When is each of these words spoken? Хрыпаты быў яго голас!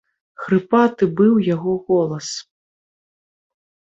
Хрыпаты 0.43 1.03
быў 1.19 1.33
яго 1.47 1.73
голас! 1.91 2.31